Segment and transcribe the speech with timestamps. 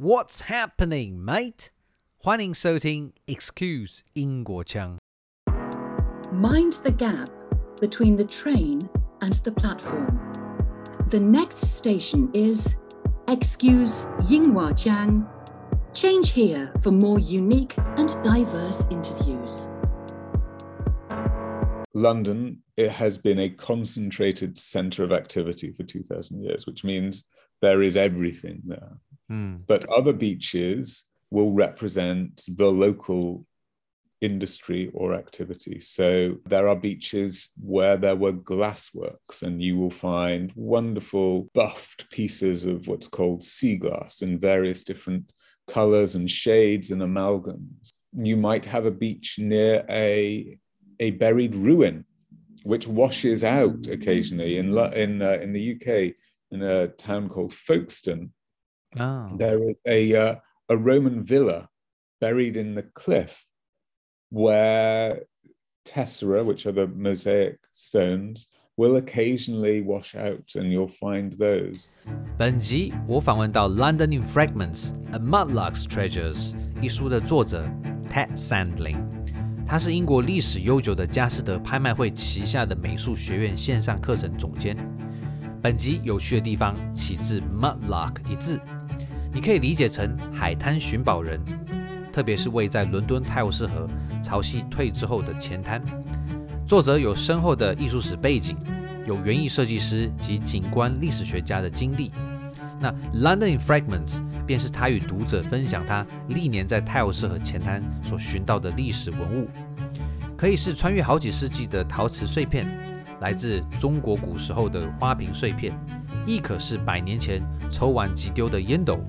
[0.00, 1.69] What's happening, mate？
[2.17, 4.97] 欢迎收听 Excuse 英国腔。
[6.33, 7.27] Mind the gap
[7.79, 8.79] between the train
[9.19, 10.17] and the platform.
[11.09, 12.77] The next station is
[13.27, 15.27] Excuse Yinghua Jiang.
[15.93, 19.67] Change here for more unique and diverse interviews.
[21.93, 27.25] London, it has been a concentrated center of activity for 2,000 years, which means
[27.61, 28.97] there is everything there.
[29.31, 33.45] 嗯 But other beaches will represent the local
[34.19, 35.79] industry or activity.
[35.79, 42.65] So there are beaches where there were glassworks, and you will find wonderful buffed pieces
[42.65, 45.31] of what's called sea glass in various different
[45.67, 47.89] colors and shades and amalgams.
[48.13, 50.57] You might have a beach near a
[50.99, 52.05] a buried ruin,
[52.63, 56.13] which washes out occasionally in in uh, in the UK
[56.51, 58.33] in a town called Folkestone.
[58.96, 60.36] 啊 There is a uh,
[60.68, 61.68] a Roman villa
[62.20, 63.46] buried in the cliff,
[64.30, 65.26] where
[65.84, 71.88] tessera, which are the mosaic stones, will occasionally wash out, and you'll find those.
[72.38, 77.68] 本集我访问到《London in Fragments: A Mudlark's Treasures》一书的作者
[78.10, 79.04] Ted Sandling，
[79.66, 84.76] 他是英国历史悠久的佳士得拍卖会旗下的美术学院线上课程总监。
[85.62, 88.60] 本集有趣的地方起自 Mudlark 一字，
[89.33, 91.39] 你可以理解成海滩寻宝人，
[92.11, 93.87] 特别是位在伦敦泰晤士河
[94.21, 95.81] 潮汐退之后的前滩。
[96.65, 98.57] 作者有深厚的艺术史背景，
[99.05, 102.11] 有园艺设计师及景观历史学家的经历。
[102.79, 104.15] 那《London in Fragments》
[104.45, 109.47] 便是他与读者分享他历年在泰晤士河前滩所寻到的历史文物，
[110.35, 112.65] 可以是穿越好几世纪的陶瓷碎片，
[113.21, 115.73] 来自中国古时候的花瓶碎片，
[116.25, 118.99] 亦可是百年前抽完即丢的烟斗。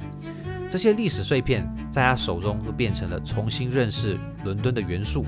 [0.69, 5.25] 这些历史碎片在他手中都变成了重新认识伦敦的元素。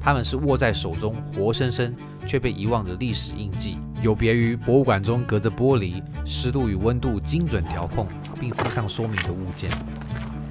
[0.00, 1.94] 它们是握在手中活生生
[2.26, 8.06] 却被遗忘的历史印记，有别于博物馆中隔着玻璃、湿度与温度精准调控
[8.38, 9.70] 并附上说明的物件。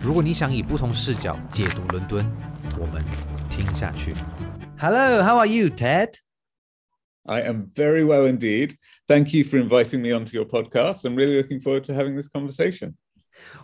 [0.02, 2.25] 如果你想以不同视角解读伦敦，
[2.80, 3.03] 我们
[3.48, 4.16] 听下去。
[4.80, 6.09] Hello, how are you, Ted?
[7.26, 8.76] I am very well indeed.
[9.08, 11.06] Thank you for inviting me onto your podcast.
[11.06, 12.98] I'm really looking forward to having this conversation.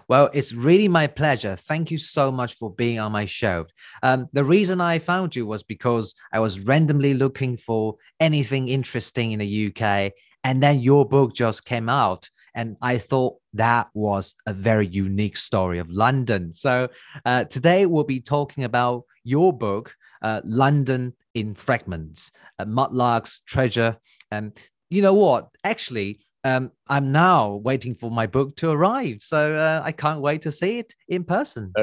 [0.08, 1.56] Well, it's really my pleasure.
[1.56, 3.66] Thank you so much for being on my show.
[4.02, 9.31] Um, the reason I found you was because I was randomly looking for anything interesting
[9.31, 14.36] in the UK, and then your book just came out, and I thought that was
[14.46, 16.53] a very unique story of London.
[16.53, 16.90] So
[17.26, 23.97] uh, today we'll be talking about your book, uh, London in Fragments, uh, Mudlark's Treasure.
[24.31, 24.57] And
[24.90, 25.50] you know what?
[25.63, 30.44] Actually, um, I'm now waiting for my book to arrive, so uh, I can't wait
[30.44, 31.74] to see it in person.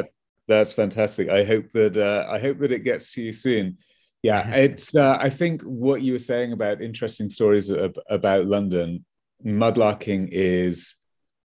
[0.49, 1.29] That's fantastic.
[1.29, 3.79] I hope that uh, I hope that it gets to you soon.
[4.23, 4.95] Yeah, it's.
[4.95, 9.05] Uh, I think what you were saying about interesting stories ab- about London,
[9.45, 10.97] mudlarking is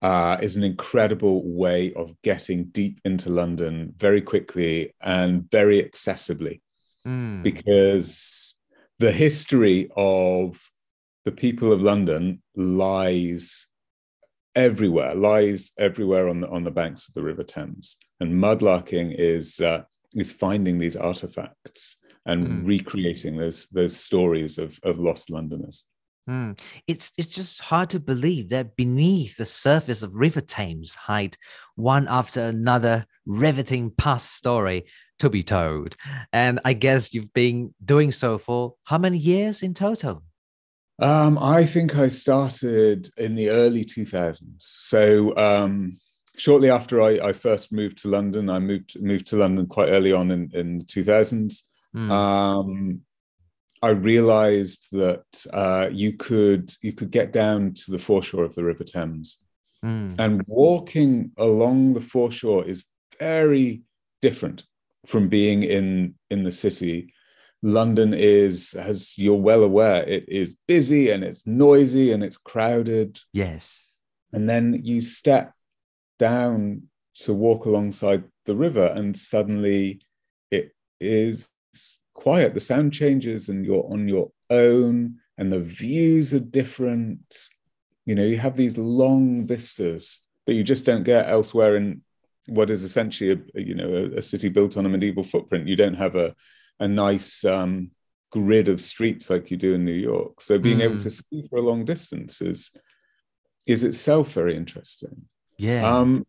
[0.01, 6.61] uh, is an incredible way of getting deep into London very quickly and very accessibly
[7.09, 8.55] Mm, because
[8.99, 10.69] the history of
[11.25, 13.67] the people of London lies
[14.55, 17.97] everywhere, lies everywhere on the on the banks of the River Thames.
[18.19, 19.81] And mudlarking is uh,
[20.15, 22.67] is finding these artifacts and Mm.
[22.67, 25.85] recreating those those stories of of lost Londoners.
[26.27, 26.59] Mm.
[26.87, 31.37] It's it's just hard to believe that beneath the surface of River Thames hide
[31.75, 34.85] one after another riveting past story
[35.19, 35.95] to be told.
[36.33, 40.23] And I guess you've been doing so for how many years in total?
[41.01, 44.41] Um, I think I started in the early 2000s.
[44.57, 45.97] So um,
[46.35, 50.11] shortly after I, I first moved to London, I moved moved to London quite early
[50.11, 51.63] on in, in the 2000s.
[51.95, 53.01] Mm, um,
[53.81, 58.63] I realized that uh, you could you could get down to the foreshore of the
[58.63, 59.37] River Thames,
[59.83, 62.85] mm, and walking along the foreshore is
[63.19, 63.83] very
[64.21, 64.63] different
[65.05, 67.13] from being in in the city.
[67.61, 73.19] London is, as you're well aware, it is busy and it's noisy and it's crowded.
[73.33, 73.85] yes.
[74.31, 75.53] And then you step
[76.19, 76.83] down
[77.15, 80.01] to walk alongside the river, and suddenly
[80.51, 81.49] it is
[82.19, 82.53] quiet.
[82.53, 87.21] The sound changes, and you're on your own, and the views are different.
[88.05, 92.01] You know, you have these long vistas that you just don't get elsewhere in
[92.47, 95.67] what is essentially a you know a, a city built on a medieval footprint.
[95.67, 96.35] You don't have a
[96.79, 97.91] a nice um,
[98.31, 100.41] grid of streets like you do in New York.
[100.41, 101.03] So being able Mm.
[101.03, 102.71] to see for a long distance is
[103.67, 105.25] is itself very interesting.
[105.57, 105.85] Yeah.
[105.87, 106.25] Um,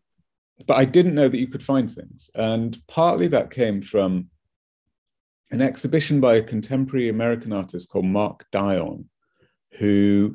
[0.67, 2.29] but I didn't know that you could find things.
[2.35, 4.29] And partly that came from
[5.51, 9.09] an exhibition by a contemporary American artist called Mark Dion,
[9.73, 10.33] who,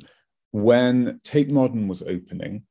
[0.51, 2.65] when Tate Modern was opening,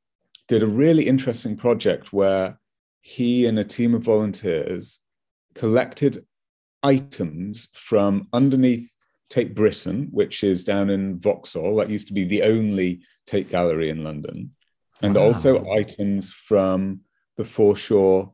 [0.48, 2.58] did a really interesting project where
[3.00, 5.00] he and a team of volunteers
[5.54, 6.24] collected
[6.82, 8.92] items from underneath
[9.28, 11.76] Tate Britain, which is down in Vauxhall.
[11.76, 14.52] That used to be the only Tate gallery in London.
[15.02, 15.22] And wow.
[15.22, 17.00] also items from
[17.36, 18.32] the foreshore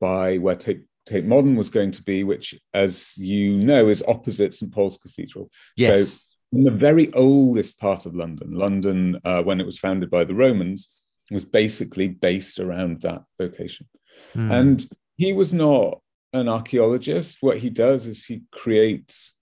[0.00, 4.52] by where Tate, Tate Modern was going to be, which, as you know, is opposite
[4.52, 5.50] St Paul's Cathedral.
[5.76, 6.10] Yes.
[6.10, 6.18] So,
[6.52, 10.34] in the very oldest part of London, London, uh, when it was founded by the
[10.34, 10.90] Romans,
[11.30, 13.86] was basically based around that location.
[14.34, 14.52] Mm.
[14.52, 16.00] And he was not
[16.32, 17.38] an archaeologist.
[17.40, 19.36] What he does is he creates,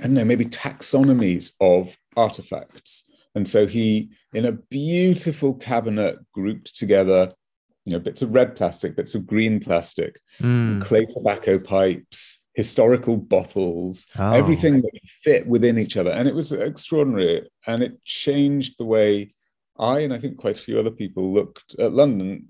[0.00, 3.10] I don't know, maybe taxonomies of artifacts.
[3.34, 7.32] And so he, in a beautiful cabinet, grouped together,
[7.84, 10.80] you know, bits of red plastic, bits of green plastic, mm.
[10.82, 14.32] clay tobacco pipes, historical bottles, oh.
[14.32, 14.90] everything that
[15.24, 16.10] fit within each other.
[16.10, 17.48] And it was extraordinary.
[17.66, 19.34] And it changed the way
[19.78, 22.48] I, and I think quite a few other people, looked at London.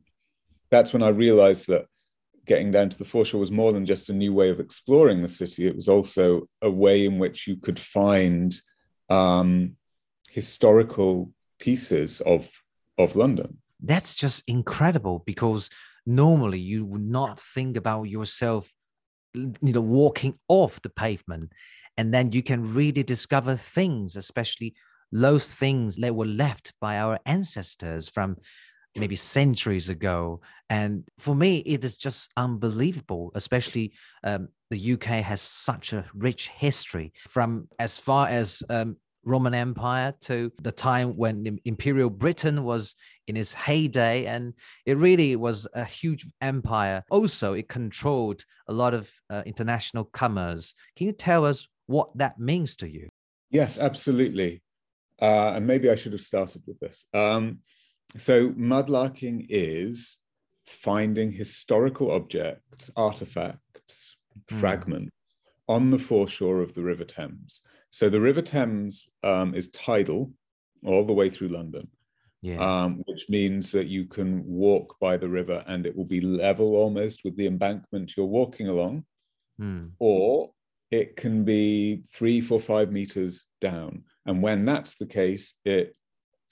[0.71, 1.87] That's when I realized that
[2.47, 5.29] getting down to the foreshore was more than just a new way of exploring the
[5.29, 5.67] city.
[5.67, 8.53] It was also a way in which you could find
[9.09, 9.77] um,
[10.29, 12.51] historical pieces of
[12.99, 13.59] of London.
[13.83, 15.71] That's just incredible because
[16.07, 18.71] normally you would not think about yourself,
[19.35, 21.53] you know, walking off the pavement,
[21.97, 24.75] and then you can really discover things, especially
[25.13, 28.37] those things that were left by our ancestors from
[28.97, 30.41] maybe centuries ago.
[30.69, 33.93] And for me, it is just unbelievable, especially
[34.25, 40.15] um, the UK has such a rich history from as far as um, Roman Empire
[40.23, 42.95] to the time when Imperial Britain was
[43.27, 44.27] in its heyday.
[44.27, 44.55] And
[44.87, 47.05] it really was a huge empire.
[47.11, 50.75] Also, it controlled a lot of uh, international commerce.
[50.97, 53.09] Can you tell us what that means to you?
[53.51, 54.63] Yes, absolutely.
[55.21, 57.05] Uh, and maybe I should have started with this.
[57.13, 57.59] Um,
[58.17, 60.19] so, mudlarking is
[60.67, 64.17] finding historical objects, artifacts,
[64.51, 64.59] mm.
[64.59, 65.11] fragments
[65.69, 67.61] on the foreshore of the River Thames.
[67.91, 70.33] So, the River Thames um, is tidal
[70.85, 71.89] all the way through London.
[72.43, 72.85] Yeah.
[72.85, 76.75] Um, which means that you can walk by the river and it will be level
[76.75, 79.05] almost with the embankment you're walking along,
[79.61, 79.91] mm.
[79.99, 80.53] or
[80.91, 84.05] it can be three, four, five meters down.
[84.25, 85.97] And when that's the case, it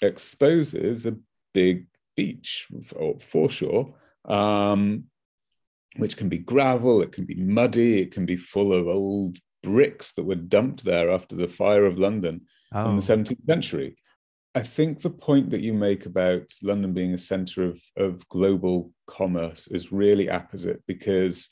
[0.02, 1.17] exposes a
[1.55, 1.87] big
[2.17, 3.94] beach or foreshore,
[4.26, 5.05] um,
[5.96, 9.38] which can be gravel, it can be muddy, it can be full of old
[9.69, 12.41] bricks that were dumped there after the fire of London
[12.73, 12.88] oh.
[12.88, 13.97] in the 17th century.
[14.55, 18.93] I think the point that you make about London being a center of, of global
[19.06, 21.50] commerce is really apposite because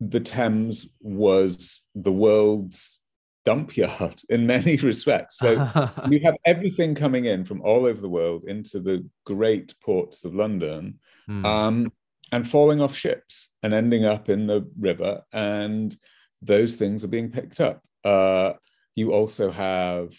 [0.00, 3.00] the Thames was the world's
[3.44, 5.38] dump yard in many respects.
[5.38, 5.52] So
[6.10, 10.34] you have everything coming in from all over the world into the great ports of
[10.34, 10.98] London
[11.30, 11.46] mm.
[11.46, 11.92] um,
[12.32, 15.22] and falling off ships and ending up in the river.
[15.32, 15.96] And
[16.44, 17.82] those things are being picked up.
[18.04, 18.54] Uh,
[18.94, 20.14] you also have,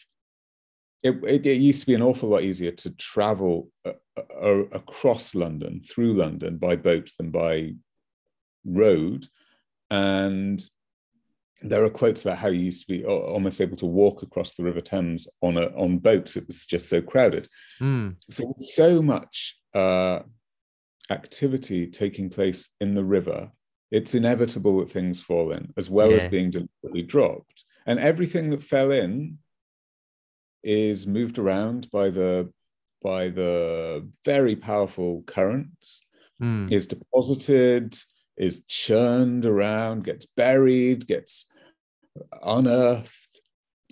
[1.03, 5.35] it, it, it, used to be an awful lot easier to travel uh, uh, across
[5.35, 7.73] London, through London by boats than by
[8.65, 9.27] road.
[9.91, 10.63] And
[11.61, 14.63] there are quotes about how you used to be almost able to walk across the
[14.63, 16.35] River Thames on a, on boats.
[16.35, 17.47] It was just so crowded.
[17.79, 18.15] Mm.
[18.29, 20.19] So so much uh,
[21.09, 23.51] activity taking place in the river,
[23.95, 26.17] it's inevitable that things fall in, as well yeah.
[26.17, 27.63] as being deliberately dropped.
[27.85, 29.37] And everything that fell in
[30.63, 32.51] is moved around by the
[33.03, 36.01] by the very powerful currents,
[36.41, 36.71] mm.
[36.71, 37.95] is deposited
[38.37, 41.45] is churned around, gets buried, gets
[42.43, 43.41] unearthed,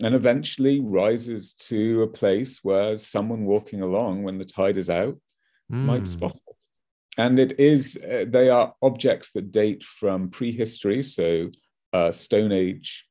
[0.02, 5.18] and eventually rises to a place where someone walking along when the tide is out
[5.72, 5.86] mm.
[5.86, 6.06] might hmm.
[6.06, 6.42] spot it.
[7.18, 11.52] And it is, uh, they are objects that date from prehistory, so
[11.92, 13.06] uh, Stone Age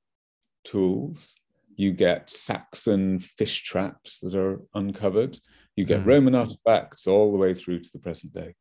[0.65, 1.37] tools.
[1.77, 5.39] You get Saxon fish traps that are uncovered.
[5.77, 6.07] You get mm.
[6.07, 8.55] Roman artifacts all the way through to the present day.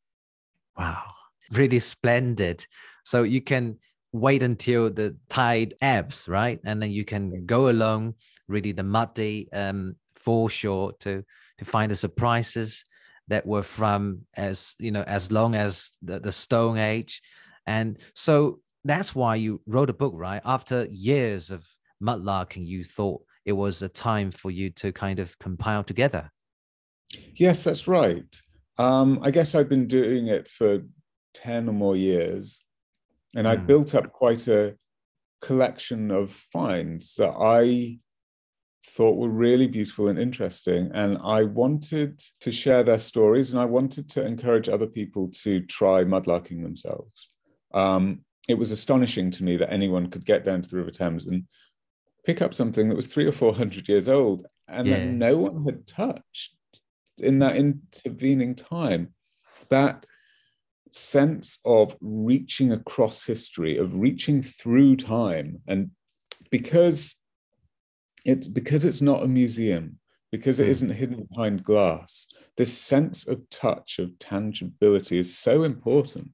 [0.78, 1.04] Wow
[1.52, 2.66] really splendid.
[3.06, 3.78] So you can
[4.14, 6.60] wait until the tide ebbs, right?
[6.66, 8.16] And then you can go along
[8.48, 11.24] really the muddy um, foreshore to
[11.58, 12.86] to find the surprises
[13.32, 17.22] that were from as you know as long as the, the Stone Age,
[17.66, 20.42] and so that's why you wrote a book, right?
[20.44, 21.66] After years of
[22.04, 26.30] mudlarking, you thought it was a time for you to kind of compile together.
[27.36, 28.42] Yes, that's right.
[28.78, 30.82] Um, I guess I've been doing it for
[31.34, 32.66] 10 or more years.
[33.36, 33.68] And Mm.
[33.68, 34.76] built up quite a
[35.42, 38.00] collection of finds that I
[38.84, 40.92] thought were really beautiful and interesting.
[40.94, 45.62] And I wanted to share their stories and I wanted to encourage other people to
[45.62, 47.30] try mudlarking themselves.
[47.74, 51.28] Um, it was astonishing to me that anyone could get down to the River Thames
[51.28, 51.46] and
[52.26, 55.64] pick up something that was three or four hundred years old and that no one
[55.66, 56.56] had touched
[57.20, 59.14] in that intervening time.
[59.70, 60.06] That
[60.92, 65.92] sense of reaching across history, of reaching through time, and
[66.50, 67.16] because
[68.26, 70.00] it's because it's not a museum,
[70.32, 70.70] because it Mm.
[70.70, 76.34] isn't hidden behind glass, this sense of touch, of tangibility is so important.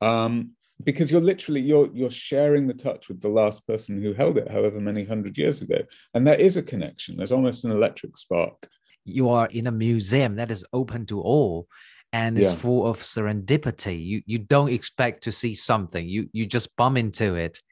[0.00, 0.52] Um,
[0.84, 4.50] because you're literally you're you're sharing the touch with the last person who held it
[4.50, 5.78] however many hundred years ago
[6.12, 8.68] and there is a connection there's almost an electric spark
[9.06, 11.66] You are in a museum that is open to all
[12.12, 12.58] and it's Yeah.
[12.58, 14.04] full of serendipity.
[14.04, 16.06] You you don't expect to see something.
[16.06, 17.62] You you just bump into it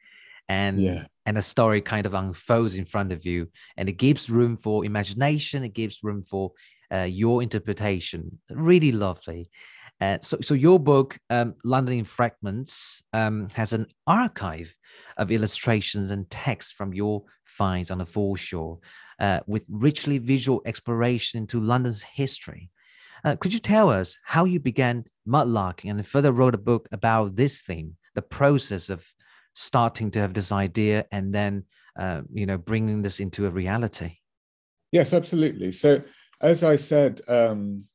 [0.47, 1.05] and Yeah.
[1.25, 4.85] and a story kind of unfolds in front of you and it gives room for
[4.85, 6.51] imagination, it gives room for
[6.93, 8.39] uh, your interpretation.
[8.51, 9.49] Really lovely.
[10.01, 14.75] Uh, so, so your book, um, London in Fragments, um, has an archive
[15.17, 18.79] of illustrations and text from your finds on the foreshore,
[19.19, 22.69] uh, with richly visual exploration into London's history.
[23.23, 27.35] Uh, could you tell us how you began mudlarking and further wrote a book about
[27.35, 29.07] this theme, the process of
[29.55, 31.63] starting to have this idea and then,
[31.97, 34.17] uh, you know, bringing this into a reality?
[34.91, 35.71] Yes, absolutely.
[35.71, 36.01] So,
[36.41, 37.85] as I said um,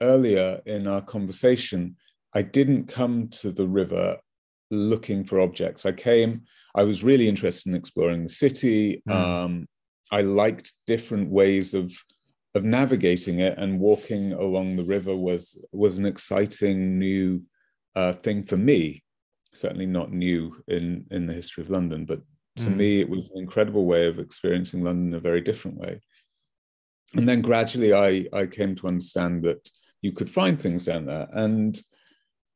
[0.00, 1.96] earlier in our conversation,
[2.34, 4.18] I didn't come to the river
[4.70, 5.86] looking for objects.
[5.86, 6.42] I came,
[6.74, 9.02] I was really interested in exploring the city.
[9.08, 9.14] Mm.
[9.14, 9.68] Um,
[10.12, 11.92] I liked different ways of
[12.54, 17.42] of navigating it, and walking along the river was was an exciting new
[17.94, 19.02] uh, thing for me.
[19.52, 22.20] Certainly not new in in the history of London, but
[22.56, 22.76] to Mm.
[22.76, 26.00] me, it was an incredible way of experiencing London in a very different way.
[27.16, 29.70] And then gradually I, I came to understand that
[30.02, 31.28] you could find things down there.
[31.32, 31.80] And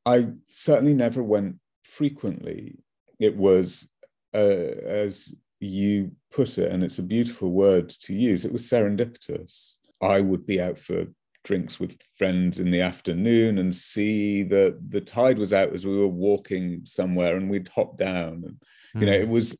[0.05, 2.79] i certainly never went frequently.
[3.21, 3.89] It was
[4.35, 9.77] uh, as you put it and it's a beautiful word to use it was serendipitous.
[10.01, 11.07] I would be out for
[11.45, 15.97] drinks with friends in the afternoon and see that the tide was out as we
[15.97, 18.63] were walking somewhere and we'd hop down and
[18.95, 19.23] you know Mm.
[19.23, 19.57] it was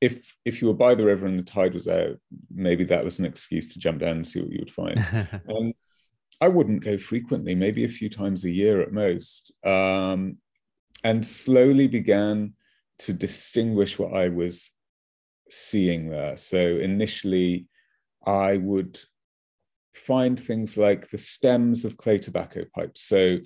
[0.00, 2.16] if if you were by the river and the tide was out
[2.54, 4.98] maybe that was an excuse to jump down and see what you would find.
[5.50, 5.72] Um,
[6.40, 9.52] i wouldn't go frequently maybe a few times a year at most.
[9.66, 10.38] Um,
[11.04, 12.54] and slowly began
[13.00, 14.70] to distinguish what i was
[15.50, 16.36] seeing there.
[16.36, 17.66] So initially
[18.24, 18.98] i would
[19.98, 23.38] find things like the stems of clay tobacco pipes so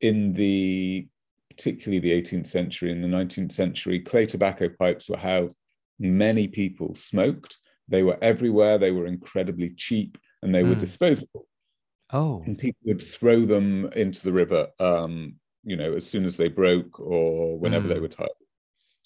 [0.00, 1.06] in the
[1.50, 5.54] particularly the 18th century and the 19th century, clay tobacco pipes were how
[5.98, 7.58] many people smoked.
[7.88, 10.80] They were everywhere, they were incredibly cheap, and they were Mm.
[10.80, 11.46] disposable.
[12.12, 16.36] oh, And people would throw them into the river, um, you know, as soon as
[16.38, 18.00] they broke or whenever they Mm.
[18.00, 18.30] were tired.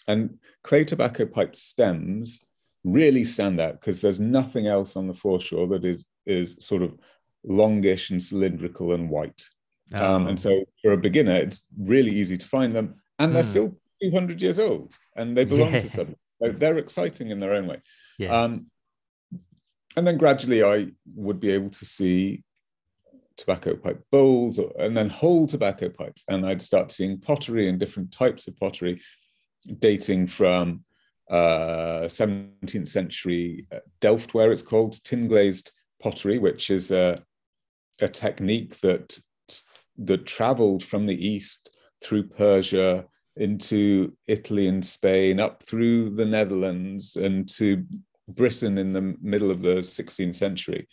[0.07, 2.45] And clay tobacco pipe stems
[2.85, 6.99] really stand out because there's nothing else on the foreshore that is is sort of
[7.45, 9.43] longish and cylindrical and white.
[9.95, 10.43] Um, and oh.
[10.43, 12.97] so for a beginner, it's really easy to find them.
[13.19, 13.51] And they're Mm.
[13.51, 15.81] still 200 years old and they belong Yeah.
[15.81, 16.17] to something.
[16.43, 17.81] So they're exciting in their own way.
[18.19, 18.35] yeah.
[18.43, 18.71] Um,
[19.97, 22.43] and then gradually I would be able to see
[23.39, 26.25] tobacco pipe bowls or, and then whole tobacco pipes.
[26.29, 29.01] And I'd start seeing pottery and different types of pottery
[29.79, 30.85] dating from
[31.31, 37.23] uh, 17th century uh, Delft, where it's called tin glazed pottery, which is a,
[38.01, 39.19] a technique that
[39.99, 47.17] that traveled from the east through Persia into Italy and Spain, up through the Netherlands
[47.17, 47.85] and to
[48.29, 50.89] Britain in the middle of the 16th century.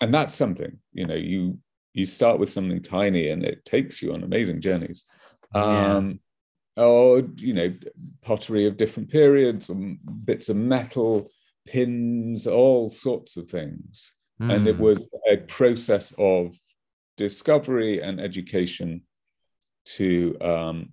[0.00, 1.58] And that's something, you know, you
[1.92, 5.04] you start with something tiny and it takes you on amazing journeys.
[5.54, 5.96] Yeah.
[5.96, 6.20] Um,
[6.76, 7.72] or, you know,
[8.20, 9.76] pottery of different periods, or
[10.24, 11.28] bits of metal,
[11.66, 14.80] pins, all sorts of things and it Mm.
[14.80, 16.58] was a process of
[17.16, 19.02] discovery and education
[19.84, 20.92] to um,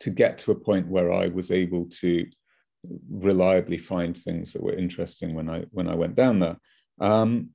[0.00, 2.26] to get to a point where I was able to
[3.08, 6.58] reliably find things that were interesting when I when I went down there.
[7.00, 7.50] Um,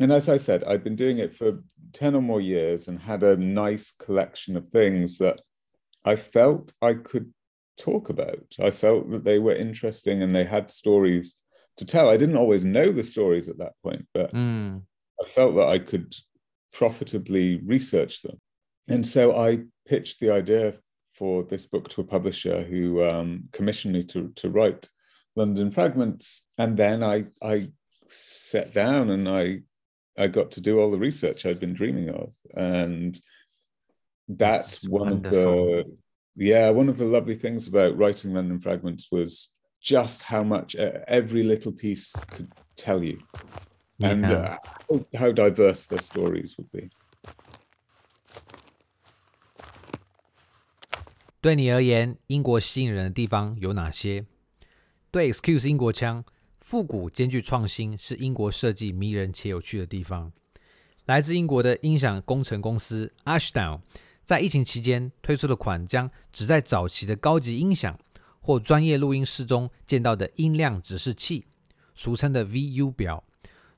[0.00, 3.22] and as I said, I'd been doing it for ten or more years and had
[3.22, 5.40] a nice collection of things that
[6.04, 7.32] I felt I could
[7.76, 8.56] talk about.
[8.58, 11.36] I felt that they were interesting and they had stories
[11.78, 12.08] to tell.
[12.08, 14.82] I didn't always know the stories at that point, but Mm.
[15.22, 16.14] I felt that I could
[16.72, 18.38] profitably research them.
[18.88, 20.74] and so I pitched the idea
[21.14, 24.88] for this book to a publisher who um, commissioned me to to write
[25.36, 27.70] London Fragments, and then I I
[28.06, 29.60] sat down and I
[30.18, 33.18] I got to do all the research I'd been dreaming of, and
[34.28, 35.78] that's, that's one wonderful.
[35.80, 35.96] of the
[36.36, 39.50] yeah one of the lovely things about writing London Fragments was
[39.82, 40.76] just how much
[41.08, 43.18] every little piece could tell you,
[43.98, 44.10] yeah.
[44.10, 44.56] and uh,
[45.18, 46.90] how diverse their stories would be.
[51.40, 54.26] 对你而言，英国吸引人的地方有哪些？
[55.10, 56.22] 对 Excuse 英国腔，
[56.58, 60.32] 复古兼具创新是英国设计迷人且有趣的地方。
[61.06, 63.80] 来自英国的音响工程公司 Ashdown
[64.22, 67.98] 在疫情期间推出的款，将只在早期的高级音响
[68.40, 71.44] 或专业录音室中见到的音量指示器，
[71.94, 73.22] 俗称的 VU 表，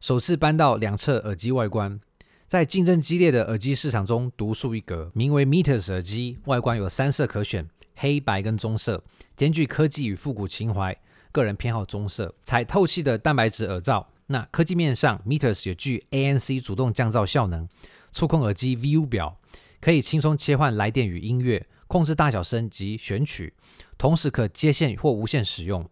[0.01, 2.01] 首次搬到两侧耳机外观。
[2.47, 7.67] 在竞争激烈的耳机市场中独树一格，名为 Meters 耳机，外观有三色可选，
[7.97, 9.03] 黑白跟棕色，
[9.35, 10.95] 兼具科技与复古情怀。
[11.33, 14.07] 个人偏好棕色，采透气的蛋白质耳罩。
[14.27, 17.67] 那科技面上，Meters 有具 ANC 主动降噪效能，
[18.13, 19.39] 触控耳机 VU 表，
[19.81, 23.53] 可以轻松切换来电与音乐，控制大小声及选曲，
[23.99, 25.87] 同时可接线或无线使用。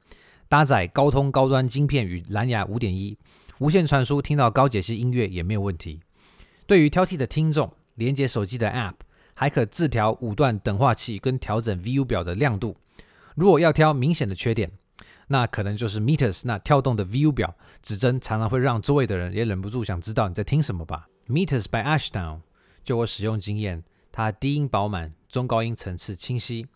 [0.48, 3.18] 搭载高通高端晶片与蓝牙五点一，
[3.58, 6.00] 无线传输听到高解析音乐也没有问题。
[6.66, 8.94] 对于挑剔的听众，连接手机的 App
[9.34, 12.78] 还可自调五段等化器跟调整 VU 表的亮度。
[13.34, 14.72] 如果要挑明显的缺点，
[15.26, 21.10] 那可能就是 Meters 那跳动的 VU 表指针常常会让周围的人也忍不住想知道你在听什么吧。
[21.28, 22.40] Meters by Ashdown，
[22.82, 26.67] 就我使用经验，它低音饱满，中高音层次清晰，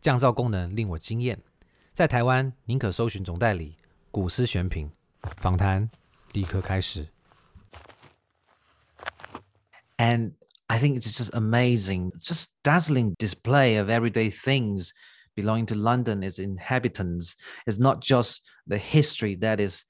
[0.00, 1.38] 降噪功能令我惊艳。
[1.92, 3.76] 在台湾，宁可搜寻总代理
[4.10, 4.90] 古思选品。
[5.36, 5.90] 访谈
[6.32, 7.08] 立刻开始。
[9.98, 10.32] and
[10.68, 14.92] I think it's just amazing, just dazzling display of everyday things
[15.36, 17.36] belonging to London, its inhabitants.
[17.66, 19.84] It's not just the history that is,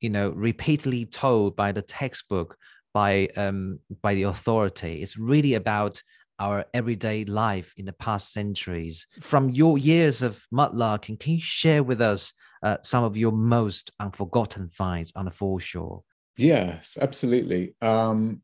[0.00, 2.56] you know, repeatedly told by the textbook,
[2.92, 5.02] by um, by the authority.
[5.02, 6.02] It's really about
[6.39, 9.07] our everyday life in the past centuries.
[9.19, 13.91] From your years of mudlarking, can you share with us uh, some of your most
[13.99, 16.03] unforgotten finds on the foreshore?
[16.37, 17.75] Yes, absolutely.
[17.81, 18.41] Um,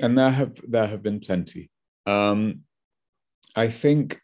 [0.00, 1.70] and there have there have been plenty.
[2.06, 2.60] Um,
[3.56, 4.20] I think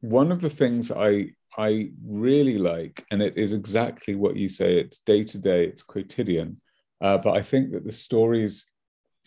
[0.00, 4.78] one of the things I I really like, and it is exactly what you say.
[4.78, 5.64] It's day to day.
[5.64, 6.60] It's quotidian.
[7.00, 8.64] Uh, but I think that the stories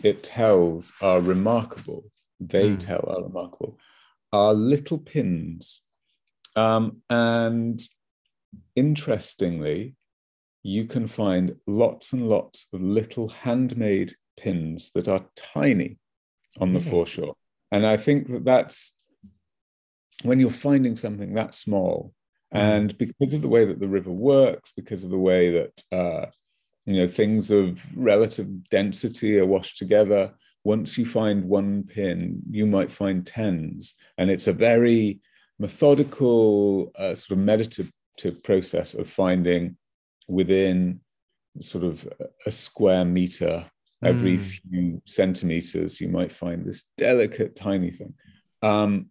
[0.04, 2.04] it tells are remarkable.
[2.42, 2.80] They mm.
[2.80, 3.78] tell are remarkable.
[4.34, 5.82] Are little pins,
[6.56, 7.80] um, and
[8.76, 9.96] interestingly,
[10.64, 15.98] you can find lots and lots of little handmade pins that are tiny
[16.60, 16.92] on the really?
[16.92, 17.36] foreshore.
[17.72, 18.94] And I think that that's
[20.24, 22.14] when you're finding something that small,
[22.54, 22.60] mm.
[22.60, 26.26] and because of the way that the river works, because of the way that uh,
[26.86, 32.66] you know things of relative density are washed together, once you find one pin, you
[32.66, 35.20] might find tens, and it's a very
[35.60, 37.92] methodical, uh, sort of meditative
[38.44, 39.78] process of finding
[40.28, 41.02] within
[41.60, 42.08] sort of
[42.46, 43.66] a square meter
[44.04, 44.42] every mm.
[44.42, 48.14] few centimeters you might find this delicate tiny thing.
[48.62, 49.08] Um,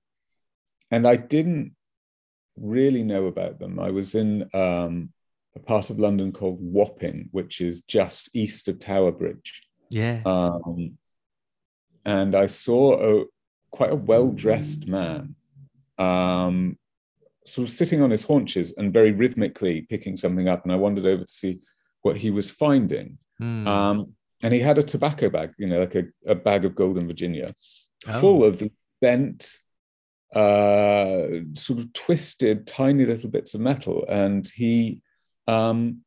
[0.90, 1.72] and i didn't
[2.56, 3.78] really know about them.
[3.78, 5.12] I was in um,
[5.54, 9.62] a part of london called wapping which is just east of tower bridge.
[9.88, 10.22] Yeah.
[10.24, 10.98] Um,
[12.04, 13.24] and i saw a
[13.70, 15.34] quite a well-dressed man
[15.98, 16.78] um,
[17.44, 21.06] sort of sitting on his haunches and very rhythmically picking something up and i wandered
[21.06, 21.60] over to see
[22.02, 23.66] what he was finding mm.
[23.66, 27.06] um, and he had a tobacco bag, you know, like a, a bag of Golden
[27.06, 27.54] Virginia,
[28.06, 28.20] oh.
[28.20, 28.62] full of
[29.00, 29.58] bent,
[30.34, 34.04] uh, sort of twisted, tiny little bits of metal.
[34.08, 35.02] And he
[35.46, 36.02] um,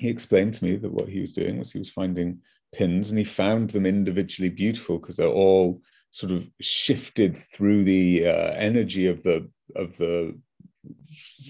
[0.00, 2.40] he explained to me that what he was doing was he was finding
[2.72, 5.80] pins, and he found them individually beautiful because they're all
[6.10, 10.38] sort of shifted through the uh, energy of the of the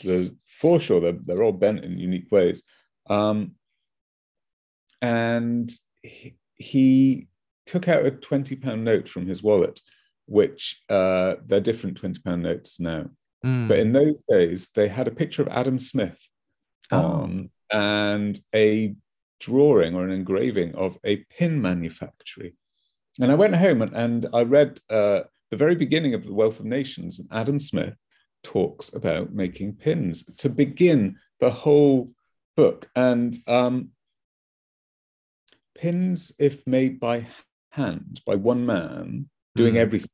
[0.04, 1.00] the foreshore.
[1.00, 2.62] They're, they're all bent in unique ways.
[3.08, 3.52] Um,
[5.02, 5.70] and
[6.02, 7.28] he, he
[7.66, 9.80] took out a 20 pound note from his wallet
[10.26, 13.06] which uh, they're different 20 pound notes now
[13.44, 13.68] mm.
[13.68, 16.28] but in those days they had a picture of adam smith
[16.90, 16.98] oh.
[16.98, 18.94] on and a
[19.40, 22.54] drawing or an engraving of a pin manufactory
[23.20, 26.60] and i went home and, and i read uh, the very beginning of the wealth
[26.60, 27.94] of nations and adam smith
[28.42, 32.12] talks about making pins to begin the whole
[32.56, 33.90] book and um,
[35.74, 37.26] pins, if made by
[37.70, 39.78] hand by one man, doing Mm.
[39.78, 40.10] everything.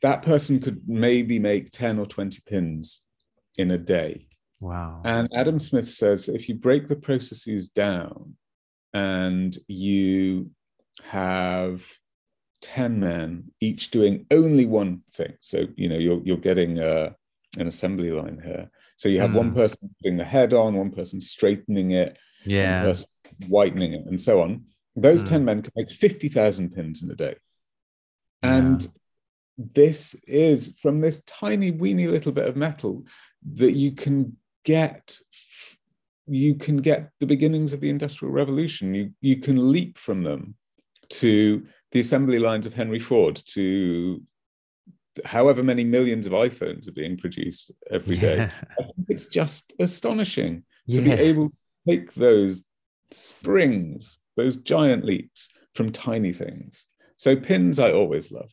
[0.00, 3.04] That person could maybe make 10 or 20 pins
[3.56, 4.26] in a day.
[4.62, 5.02] Wow.
[5.04, 8.36] And Adam Smith says if you break the processes down
[8.94, 10.52] and you
[11.02, 11.84] have
[12.60, 17.10] 10 men each doing only one thing, so you know you're you're getting uh,
[17.58, 18.70] an assembly line here.
[18.96, 19.56] So you have one Mm.
[19.56, 22.10] person putting the head on, one person straightening it,
[22.44, 22.82] one yeah.
[22.82, 23.08] person
[23.48, 24.66] whitening it, and so on.
[24.94, 25.28] Those Mm.
[25.28, 27.34] 10 men can make 50,000 pins in a day.
[28.44, 28.86] And
[29.58, 33.04] this is from this tiny, weeny little bit of metal
[33.54, 35.18] that you can get.
[36.26, 38.94] You can get the beginnings of the Industrial Revolution.
[38.94, 40.54] You, you can leap from them
[41.10, 44.22] to the assembly lines of Henry Ford, to
[45.24, 48.36] however many millions of iPhones are being produced every day.
[48.36, 48.50] Yeah.
[48.78, 51.16] I think it's just astonishing to Yeah.
[51.16, 51.54] be able to
[51.86, 52.64] take those
[53.10, 56.86] springs, those giant leaps from tiny things.
[57.16, 58.50] So pins I always love.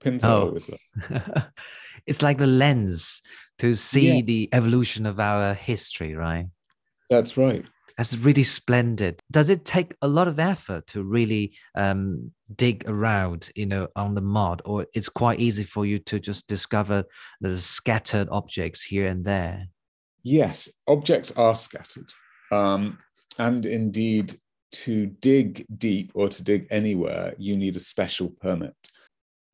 [0.00, 0.42] Pins I Oh.
[0.46, 1.50] always love.
[2.06, 3.20] it's like the lens
[3.58, 4.22] to see Yeah.
[4.22, 6.46] the evolution of our history, right?
[7.10, 7.64] That's right.
[7.96, 9.20] That's really splendid.
[9.30, 14.14] Does it take a lot of effort to really um, dig around, you know, on
[14.14, 17.04] the mud, or it's quite easy for you to just discover
[17.40, 19.66] the scattered objects here and there?
[20.22, 22.12] Yes, objects are scattered.
[22.52, 22.98] Um,
[23.36, 24.38] and indeed,
[24.70, 28.74] to dig deep or to dig anywhere, you need a special permit.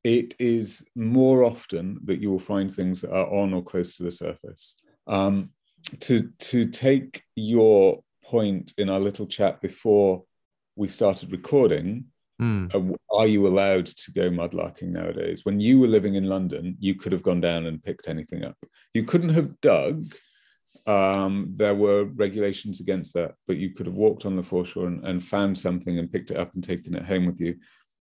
[0.05, 4.03] It is more often that you will find things that are on or close to
[4.03, 4.77] the surface.
[5.07, 5.51] Um,
[6.01, 10.25] to, to take your point in our little chat before
[10.77, 12.07] we started recording,
[12.40, 12.67] Hmm.
[12.75, 12.81] uh,
[13.17, 15.45] are you allowed to go mudlarking nowadays?
[15.45, 18.57] When you were living in London, you could have gone down and picked anything up.
[18.93, 20.12] You couldn't have dug.
[20.87, 25.05] Um, there were regulations against that, but you could have walked on the foreshore and,
[25.07, 27.55] and found something and picked it up and taken it home with you.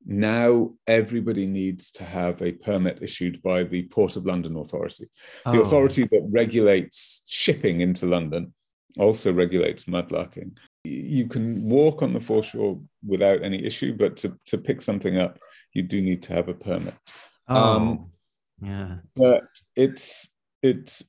[0.05, 5.07] Now everybody needs to have a permit issued by the Port of London Authority.
[5.45, 8.53] The Oh, authority that regulates shipping into London
[8.99, 10.57] also regulates mudlarking.
[10.85, 15.39] You can walk on the foreshore without any issue, but to, to pick something up,
[15.73, 16.95] you do need to have a permit.
[17.49, 18.11] Oh, um,
[18.63, 18.97] yeah.
[19.15, 20.29] But it's
[20.63, 21.03] it's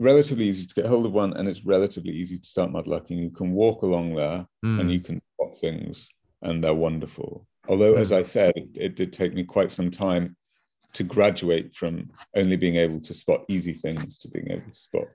[0.00, 3.18] relatively easy to get hold of one, and it's relatively easy to start mudlarking.
[3.22, 4.88] You can walk along there, and Hmm.
[4.88, 6.08] you can spot things,
[6.42, 7.46] and they're wonderful.
[7.68, 8.16] Although, as Mm.
[8.16, 10.36] I said, it, it did take me quite some time
[10.94, 15.08] to graduate from only being able to spot easy things to being able to spot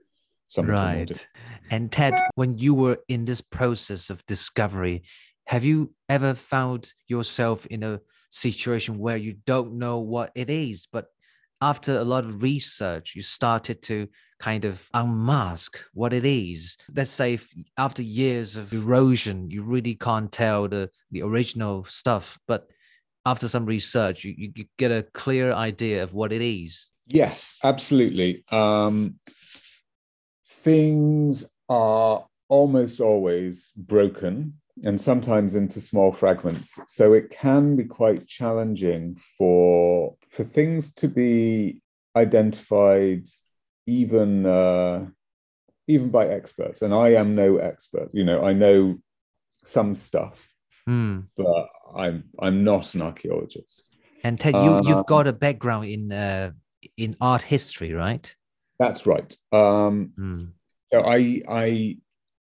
[0.45, 1.27] some of the more Right.
[1.71, 5.03] And Ted, when you were in this process of discovery,
[5.47, 10.87] have you ever found yourself in a situation where you don't know what it is,
[10.91, 11.07] but
[11.59, 14.07] after a lot of research, you started to
[14.43, 16.75] kind of unmask what it is.
[16.93, 17.39] Let's say
[17.77, 22.67] after years of erosion, you really can't tell the, the original stuff, but
[23.25, 26.89] after some research, you, you you get a clear idea of what it is.
[27.07, 28.43] Yes, absolutely.
[28.51, 29.15] Um,
[30.63, 36.79] things are almost always broken and sometimes into small fragments.
[36.87, 41.81] So it can be quite challenging for for things to be
[42.15, 43.27] identified,
[43.85, 45.05] even uh,
[45.87, 46.81] even by experts.
[46.81, 48.09] And I am no expert.
[48.13, 48.99] You know, I know
[49.63, 50.47] some stuff,
[50.87, 51.21] Hmm.
[51.37, 53.89] but I'm I'm not an archaeologist.
[54.23, 56.51] And Ted, you, Um, you've got a background in uh,
[56.97, 58.35] in art history, right?
[58.79, 59.35] That's right.
[59.51, 60.43] Um, Hmm.
[60.87, 61.97] so I I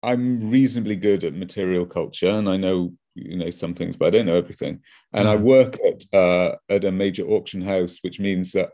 [0.03, 4.11] I'm reasonably good at material culture, and I know you know some things, but I
[4.11, 4.81] don't know everything.
[5.12, 5.42] And I Mhm.
[5.42, 8.70] work at uh, at a major auction house, which means that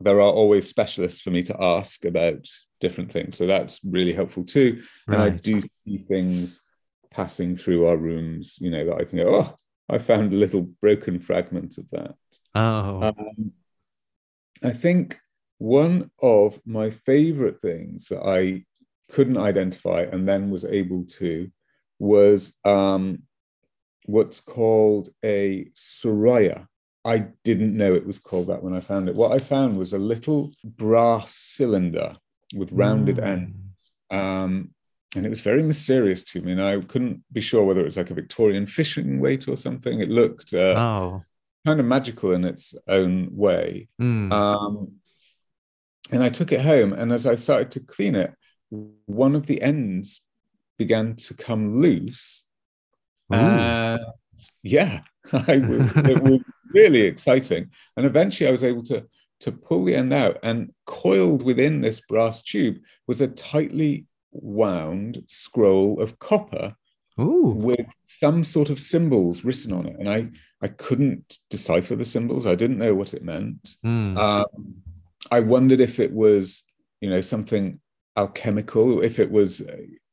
[0.00, 2.46] there are always specialists for me to ask about
[2.80, 3.36] different things.
[3.36, 4.82] So that's really helpful too.
[5.06, 6.62] And I do see things
[7.10, 9.58] passing through our rooms, you know, that I can go, oh,
[9.90, 12.14] I found a little broken fragment of that.
[12.54, 13.52] Oh, Um,
[14.62, 15.18] I think
[15.58, 18.64] one of my favorite things that I
[19.12, 21.50] couldn't identify and then was able to
[21.98, 23.22] was um,
[24.06, 26.66] what's called a Suraya.
[27.04, 29.14] I didn't know it was called that when I found it.
[29.14, 32.16] What I found was a little brass cylinder
[32.54, 33.26] with rounded Mm.
[33.26, 33.90] ends.
[34.10, 34.70] Um,
[35.16, 36.52] and it was very mysterious to me.
[36.52, 40.00] And I couldn't be sure whether it was like a Victorian fishing weight or something.
[40.00, 41.22] It looked uh, Oh,
[41.64, 43.88] kind of magical in its own way.
[44.00, 44.32] Mm.
[44.32, 44.92] Um,
[46.12, 48.34] and I took it home, and as I started to clean it,
[49.06, 50.22] one of the ends
[50.76, 52.46] began to come loose.
[53.32, 53.36] Ooh.
[53.36, 54.00] And
[54.62, 55.00] yeah,
[55.32, 56.40] it was
[56.72, 57.70] really exciting.
[57.96, 59.06] And eventually, I was able to
[59.40, 65.24] to pull the end out, and coiled within this brass tube was a tightly wound
[65.26, 66.74] scroll of copper
[67.18, 67.54] Ooh.
[67.56, 70.28] with some sort of symbols written on it, and I
[70.62, 72.46] I couldn't decipher the symbols.
[72.46, 73.76] I didn't know what it meant.
[73.84, 74.18] Mm.
[74.18, 74.74] Um,
[75.30, 76.62] I wondered if it was
[77.00, 77.80] you know something
[78.16, 79.62] alchemical, if it was.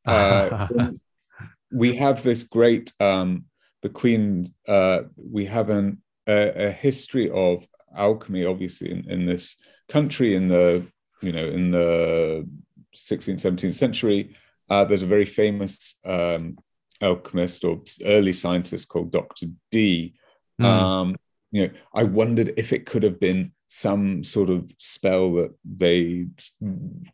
[0.06, 0.68] Uh,
[1.72, 3.46] we have this great um,
[3.82, 4.46] the Queen.
[4.68, 9.56] Uh, we have an, a, a history of alchemy, obviously, in, in this
[9.90, 10.86] country in the
[11.22, 12.46] you know in the
[12.94, 14.36] 16th 17th century
[14.70, 16.58] uh, there's a very famous um,
[17.02, 20.14] alchemist or early scientist called dr dee
[20.60, 20.66] Mm.
[20.66, 21.16] um,
[21.52, 26.26] you know i wondered if it could have been some sort of spell that they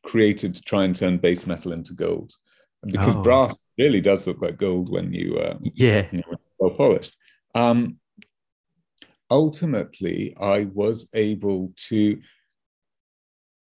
[0.04, 2.34] created to try and turn base metal into gold
[2.86, 3.22] because Oh.
[3.22, 6.08] brass really does look like gold when you uh, yeah.
[6.12, 7.16] you know, well polished.
[7.56, 7.98] Um,
[9.30, 12.22] ultimately, I was able to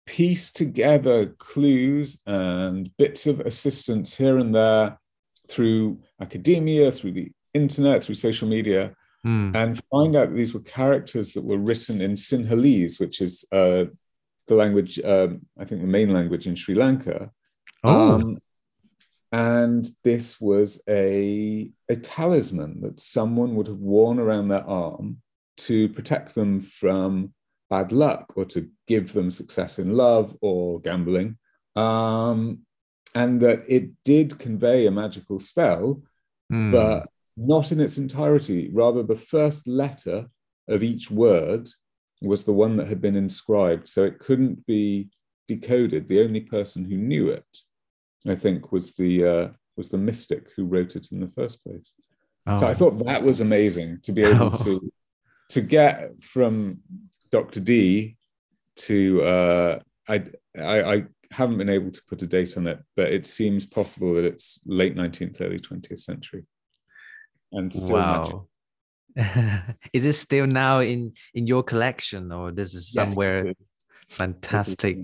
[0.07, 4.99] piece together clues and bits of assistance here and there
[5.49, 9.57] through academia, through the internet, through social media, Mm.
[9.57, 13.87] and find out that these were characters that were written in Sinhalese, which is uh,
[14.47, 17.33] the language, um, I think, the main language in Sri Lanka.
[17.83, 18.13] Oh.
[18.13, 18.39] Um,
[19.37, 25.19] and this was a, a talisman that someone would have worn around their arm
[25.69, 27.35] to protect them from
[27.69, 31.37] bad luck or to give them success in love or gambling.
[31.75, 32.61] Um,
[33.15, 36.03] and that it did convey a magical spell,
[36.53, 36.71] Mm.
[36.71, 38.71] but not in its entirety.
[38.73, 40.29] Rather, the first letter
[40.69, 41.69] of each word
[42.23, 43.89] was the one that had been inscribed.
[43.89, 45.11] So it couldn't be
[45.49, 46.07] decoded.
[46.07, 47.51] The only person who knew it,
[48.31, 51.93] I think, was the uh, was the mystic who wrote it in the first place.
[52.59, 52.71] So Oh.
[52.71, 54.51] I thought that was amazing to be able Oh.
[54.65, 54.93] to
[55.51, 56.81] to get from
[57.31, 57.61] Dr.
[57.61, 58.17] Dee
[58.77, 60.25] to uh, I,
[60.59, 64.15] I I haven't been able to put a date on it, but it seems possible
[64.15, 66.45] that it's late 19th, early 20th century,
[67.53, 68.35] and still magic.
[68.35, 68.47] wow.
[69.93, 73.57] is it still now in in your collection or this is somewhere it is.
[73.59, 73.73] This is-
[74.09, 74.97] fantastic?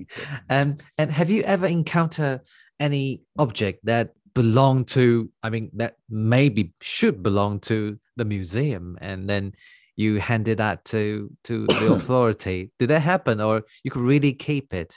[0.48, 2.40] Um, and have you ever encountered
[2.83, 9.29] any object that belong to, I mean, that maybe should belong to the museum and
[9.29, 9.53] then
[9.97, 12.71] you handed that to to the authority?
[12.79, 14.97] Did that happen or you could really keep it?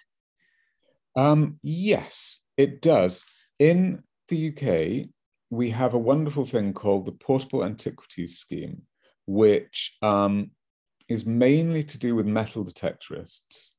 [1.15, 3.23] Um, yes, it does.
[3.59, 5.09] In the UK,
[5.49, 8.81] we have a wonderful thing called the Portable Antiquities Scheme,
[9.25, 10.51] which um,
[11.07, 13.71] is mainly to do with metal detectorists.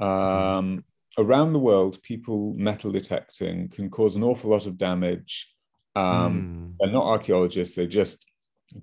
[0.00, 0.84] Um,
[1.18, 5.48] around the world, people metal detecting can cause an awful lot of damage.
[5.96, 6.74] Um, Mm.
[6.78, 8.24] They're not archaeologists, they just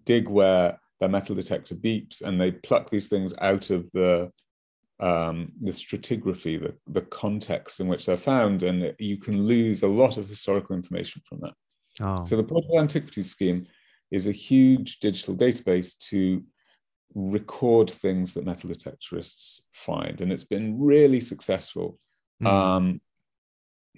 [0.04, 4.32] dig where their metal detector beeps and they pluck these things out of the
[5.00, 9.88] um, the stratigraphy, the, the context in which they're found, and you can lose a
[9.88, 11.54] lot of historical information from that.
[12.00, 12.24] Oh.
[12.24, 13.66] So the Portable Antiquities Scheme
[14.10, 16.44] is a huge digital database to
[17.14, 22.00] record things that metal detectorists find, and it's been really successful
[22.44, 22.48] Mm.
[22.48, 23.02] um,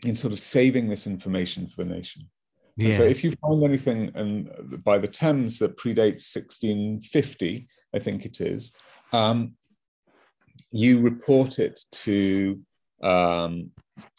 [0.06, 2.30] in sort of saving this information for the nation.
[2.76, 2.88] yeah.
[2.88, 8.26] And so if you find anything and by the Thames that predates 1650, I think
[8.26, 8.74] it is,
[9.12, 9.54] um,
[10.72, 12.60] you report it to,
[13.02, 13.72] um,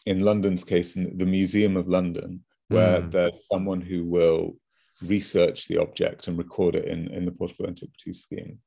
[0.05, 3.11] in London's case, in the Museum of London, where Mm.
[3.11, 4.57] there's someone who will
[5.05, 8.59] research the object and record it in, in the Portable Antiquities Scheme.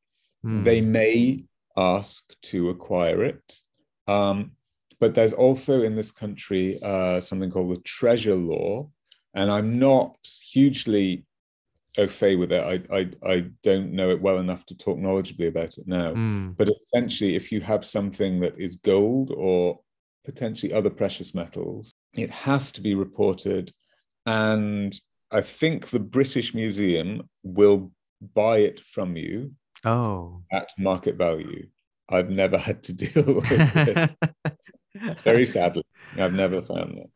[0.47, 0.65] Mm.
[0.65, 1.45] They may
[1.77, 3.61] ask to acquire it.
[4.07, 4.53] Um,
[5.03, 8.89] but there's also in this country uh, something called the treasure law.
[9.35, 10.17] And I'm not
[10.53, 11.27] hugely
[11.99, 12.63] au fait with it.
[12.63, 16.13] I, I, I don't know it well enough to talk knowledgeably about it now.
[16.15, 16.57] Mm.
[16.57, 19.81] But essentially, if you have something that is gold or
[20.25, 23.73] potentially other precious metals, it has to be reported.
[24.25, 24.97] And
[25.33, 27.91] I think the British Museum will
[28.35, 29.51] buy it from you
[29.85, 30.43] Oh.
[30.53, 31.67] at market value.
[32.09, 34.17] I've never had to deal with it.
[35.25, 35.85] Very sadly,
[36.17, 37.11] I've never found that.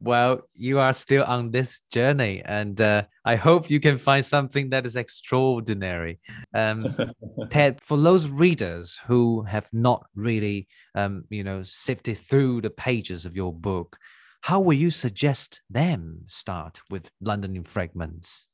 [0.00, 4.70] well, you are still on this journey, and uh, I hope you can find something
[4.70, 6.20] that is extraordinary.
[6.54, 6.94] Um,
[7.50, 13.24] Ted, for those readers who have not really, um, you know, sifted through the pages
[13.24, 13.96] of your book,
[14.42, 18.46] how will you suggest them start with London in Fragments?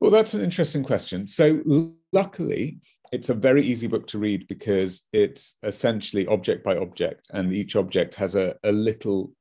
[0.00, 1.28] Well, that's an interesting question.
[1.28, 1.62] So,
[2.12, 2.80] luckily,
[3.12, 7.76] it's a very easy book to read because it's essentially object by object, and each
[7.76, 9.32] object has a, a little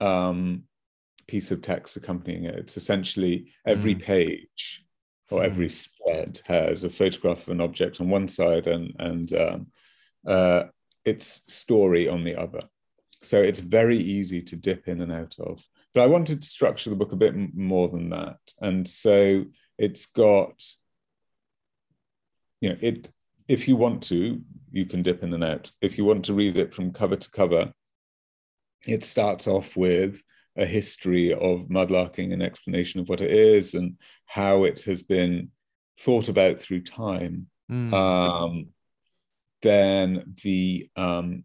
[0.00, 0.64] um,
[1.26, 2.54] piece of text accompanying it.
[2.54, 4.02] It's essentially every Mm.
[4.02, 4.84] page
[5.30, 9.66] or every spread has a photograph of an object on one side and and um,
[10.26, 10.62] uh,
[11.04, 12.62] its story on the other.
[13.20, 15.62] So it's very easy to dip in and out of.
[15.94, 19.44] but I wanted to structure the book a bit more than that, and so
[19.78, 20.62] it's got,
[22.60, 23.10] you know, it.
[23.46, 25.70] If you want to, you can dip in and out.
[25.80, 27.72] If you want to read it from cover to cover,
[28.86, 30.22] it starts off with
[30.56, 35.50] a history of mudlarking, an explanation of what it is and how it has been
[36.00, 37.46] thought about through time.
[37.70, 37.94] Mm.
[37.94, 38.66] Um,
[39.62, 41.44] then the um,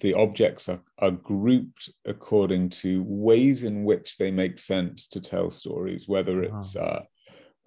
[0.00, 5.50] the objects are, are grouped according to ways in which they make sense to tell
[5.50, 7.02] stories, whether it's uh,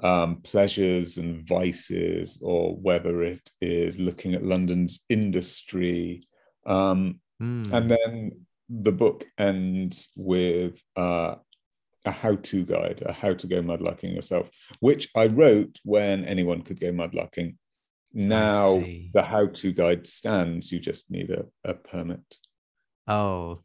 [0.02, 6.24] um, pleasures and vices, or whether it is looking at London's industry.
[6.66, 7.72] Um, mm.
[7.72, 11.36] And then the book ends with uh,
[12.06, 16.80] a how-to guide, a how to go mudlarking yourself, which I wrote when anyone could
[16.80, 17.56] go mudlarking.
[18.14, 18.76] Now
[19.14, 20.72] the how-to guide stands.
[20.72, 22.38] You just need a, a permit.
[23.08, 23.62] Oh,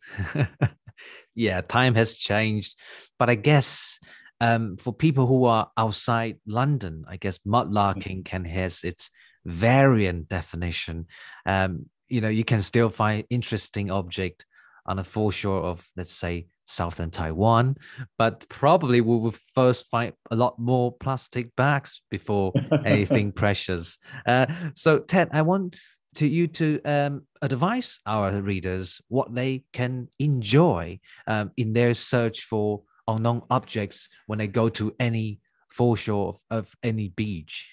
[1.35, 1.61] yeah.
[1.63, 2.79] Time has changed,
[3.19, 3.99] but I guess
[4.41, 8.23] um, for people who are outside London, I guess mudlarking mm-hmm.
[8.23, 9.11] can has its
[9.45, 11.07] variant definition.
[11.45, 14.45] Um, you know, you can still find interesting object
[14.87, 17.77] on the foreshore of, let's say, southern Taiwan,
[18.19, 22.53] but probably we will first find a lot more plastic bags before
[22.85, 23.99] anything precious.
[24.27, 25.77] Uh, so, Ted, I want
[26.17, 32.43] to you to um, advise our readers what they can enjoy um, in their search
[32.43, 35.41] for unknown objects when they go to any
[35.71, 37.71] foreshore of, of any beach.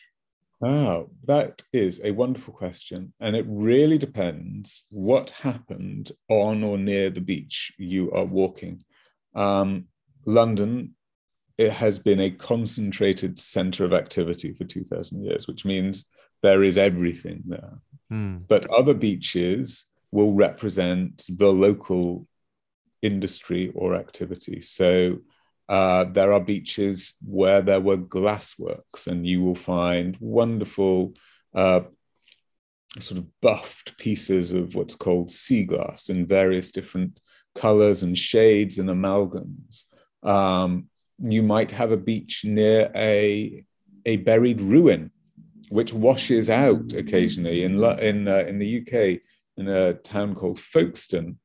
[0.63, 3.13] Oh, that is a wonderful question.
[3.19, 8.83] And it really depends what happened on or near the beach you are walking.
[9.35, 9.85] Um,
[10.25, 10.95] London,
[11.57, 16.05] it has been a concentrated center of activity for 2000 years, which means
[16.41, 17.79] there is everything there.
[18.11, 18.43] Mm.
[18.47, 22.27] But other beaches will represent the local
[23.03, 24.61] industry or activity.
[24.61, 25.19] So
[25.69, 31.13] uh, there are beaches where there were glassworks, and you will find wonderful,
[31.53, 31.81] uh,
[32.99, 37.19] sort of buffed pieces of what's called sea glass in various different
[37.55, 39.83] colors and shades and amalgams.
[40.23, 40.89] Um,
[41.19, 43.63] you might have a beach near a,
[44.05, 45.11] a buried ruin,
[45.69, 47.63] which washes out occasionally.
[47.63, 49.21] In, in, uh, in the UK,
[49.57, 51.37] in a town called Folkestone,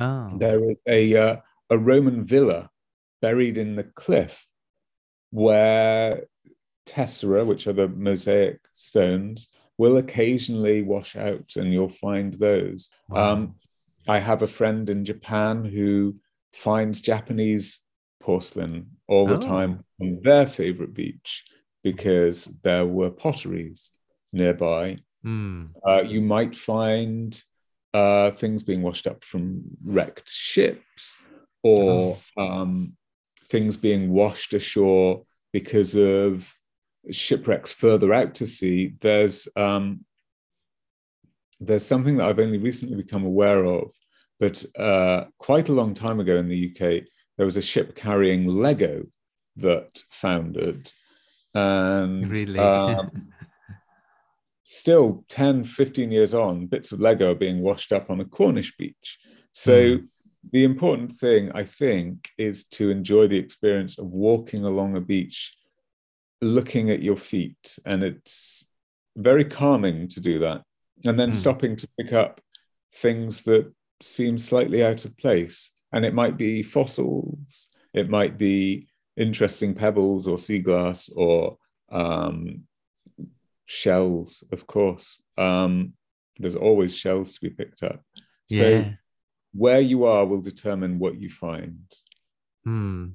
[0.00, 0.36] oh.
[0.36, 1.36] there is a, uh,
[1.70, 2.70] a Roman villa
[3.20, 4.46] buried in the cliff
[5.30, 6.24] where
[6.86, 12.90] tessera, which are the mosaic stones, will occasionally wash out, and you'll find those.
[13.08, 13.32] Wow.
[13.32, 13.54] Um,
[14.08, 16.16] I have a friend in Japan who
[16.52, 17.80] finds Japanese
[18.20, 19.38] porcelain all the oh.
[19.38, 21.44] time on their favorite beach
[21.84, 23.90] because there were potteries
[24.32, 24.98] nearby.
[25.24, 25.70] Mm.
[25.86, 27.40] Uh, you might find
[27.94, 31.16] uh, things being washed up from wrecked ships
[31.62, 32.42] or oh.
[32.42, 32.96] um,
[33.48, 36.52] things being washed ashore because of
[37.10, 40.04] shipwrecks further out to sea, there's um,
[41.60, 43.90] there's something that I've only recently become aware of,
[44.38, 47.04] but uh, quite a long time ago in the UK,
[47.36, 49.04] there was a ship carrying Lego
[49.56, 50.90] that foundered.
[51.54, 52.58] And really?
[52.58, 53.32] um,
[54.70, 58.76] still 10, 15 years on, bits of Lego are being washed up on a Cornish
[58.76, 59.18] beach.
[59.52, 60.08] So mm
[60.52, 65.54] the important thing, I think, is to enjoy the experience of walking along a beach,
[66.40, 67.78] looking at your feet.
[67.84, 68.70] And it's
[69.16, 70.62] very calming to do that.
[71.04, 71.34] And then mm.
[71.34, 72.40] stopping to pick up
[72.94, 75.70] things that seem slightly out of place.
[75.92, 81.56] And it might be fossils, it might be interesting pebbles or sea glass or
[81.90, 82.67] um,
[83.68, 85.22] shells, of course.
[85.36, 85.92] Um,
[86.38, 88.02] there's always shells to be picked up.
[88.46, 88.90] So yeah
[89.52, 91.84] where you are will determine what you find.
[92.64, 93.08] Hmm.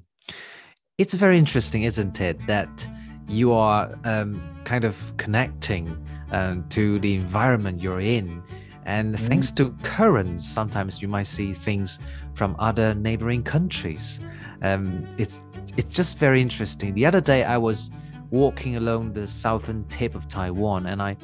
[0.98, 2.86] It's very interesting, isn't it, that
[3.28, 5.96] you are um, kind of connecting
[6.30, 8.42] um, to the environment you're in.
[8.84, 9.18] And mm.
[9.18, 11.98] thanks to currents, sometimes you might see things
[12.34, 14.20] from other neighboring countries.
[14.62, 15.40] Um, it's
[15.76, 16.94] it's just very interesting.
[16.94, 17.90] The other day, I was
[18.34, 21.16] walking along the southern tip of Taiwan, and I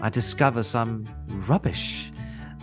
[0.00, 1.06] I discovered some
[1.48, 2.10] rubbish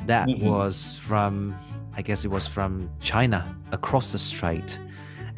[0.07, 0.47] that mm-hmm.
[0.47, 1.55] was from
[1.93, 3.39] I guess it was from China
[3.71, 4.79] across the strait,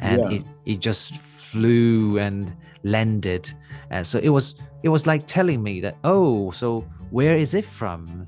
[0.00, 0.38] and yeah.
[0.38, 2.52] it it just flew and
[2.82, 3.52] landed.
[3.90, 7.64] And so it was it was like telling me that oh, so where is it
[7.64, 8.26] from?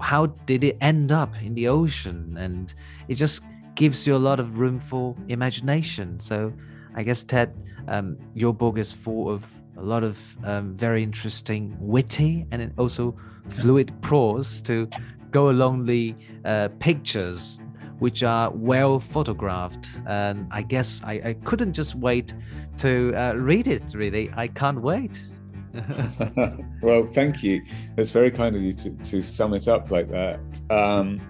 [0.00, 2.36] How did it end up in the ocean?
[2.38, 2.74] And
[3.08, 3.40] it just
[3.74, 6.20] gives you a lot of room for imagination.
[6.20, 6.52] So
[6.94, 7.52] I guess Ted,
[7.88, 13.16] um, your book is full of a lot of um, very interesting, witty, and also
[13.48, 14.88] fluid prose to
[15.30, 16.14] go along the
[16.44, 17.60] uh, pictures
[17.98, 19.88] which are well photographed.
[20.06, 22.34] And I guess I, I couldn't just wait
[22.78, 24.30] to uh, read it, really.
[24.36, 25.24] I can't wait.
[26.82, 27.62] well, thank you.
[27.96, 30.40] It's very kind of you to, to sum it up like that.
[30.70, 31.20] Um,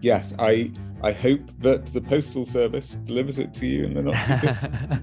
[0.00, 0.72] yes, I
[1.02, 5.02] I hope that the postal service delivers it to you in the not too distant.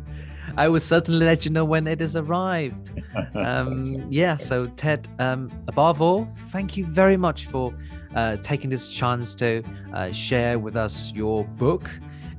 [0.58, 2.92] I will certainly let you know when it has arrived.
[3.36, 7.74] Um, yeah, so Ted, um, above all, thank you very much for
[8.16, 11.90] uh, taking this chance to uh, share with us your book.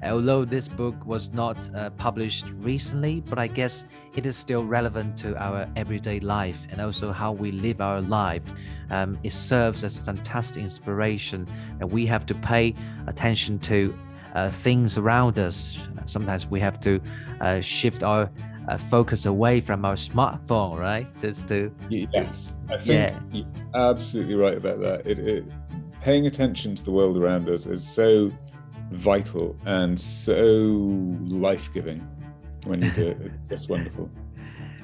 [0.02, 3.84] Although this book was not uh, published recently, but I guess
[4.16, 8.52] it is still relevant to our everyday life and also how we live our life.
[8.90, 11.46] Um, it serves as a fantastic inspiration,
[11.80, 12.74] and we have to pay
[13.06, 13.94] attention to
[14.34, 15.86] uh, things around us.
[16.06, 17.00] Sometimes we have to
[17.40, 18.30] uh, shift our
[18.68, 21.06] uh, focus away from our smartphone, right?
[21.18, 23.20] Just to yes, I think yeah.
[23.32, 25.06] you're absolutely right about that.
[25.06, 25.44] It, it,
[26.00, 28.30] paying attention to the world around us is so
[28.90, 30.34] vital and so
[31.28, 32.06] life giving
[32.64, 33.18] when you do it.
[33.20, 34.10] It's just wonderful.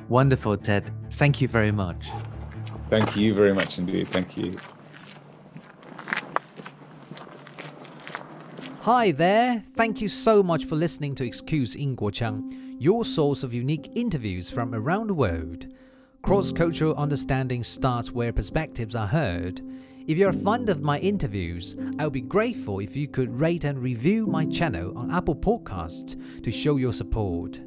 [0.09, 0.91] Wonderful, Ted.
[1.13, 2.09] Thank you very much.
[2.89, 4.09] Thank you very much indeed.
[4.09, 4.57] Thank you.
[8.83, 9.65] Hi there.
[9.75, 14.73] Thank you so much for listening to Excuse Inguochang, your source of unique interviews from
[14.73, 15.67] around the world.
[16.23, 19.61] Cross cultural understanding starts where perspectives are heard.
[20.07, 23.65] If you're a fan of my interviews, I would be grateful if you could rate
[23.65, 27.61] and review my channel on Apple Podcasts to show your support.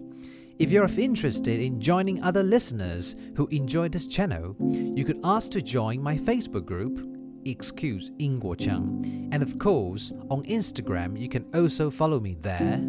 [0.57, 5.61] If you're interested in joining other listeners who enjoy this channel, you could ask to
[5.61, 7.05] join my Facebook group,
[7.43, 9.29] Excuse Inguochang.
[9.33, 12.81] And of course, on Instagram, you can also follow me there.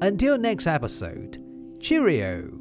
[0.00, 1.42] Until next episode,
[1.80, 2.59] cheerio!